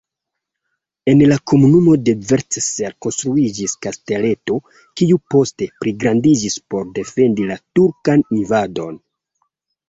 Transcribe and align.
En 1.11 1.19
komunumo 1.49 1.91
Devecser 2.07 2.95
konstruiĝis 3.07 3.75
kasteleto, 3.87 4.57
kiu 5.03 5.19
poste 5.35 5.69
pligrandiĝis 5.83 6.57
por 6.75 6.89
defendi 6.97 7.47
la 7.53 7.61
turkan 7.81 8.27
invadon. 8.41 8.99